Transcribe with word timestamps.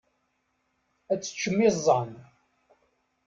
Ad 1.11 1.19
teččem 1.19 1.57
iẓẓan. 1.67 2.11